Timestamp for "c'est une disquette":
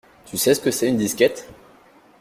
0.71-1.47